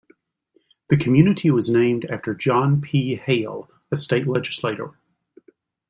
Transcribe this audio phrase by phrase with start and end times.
[0.89, 3.13] The community was named after John P.
[3.17, 4.95] Hale, a state legislator.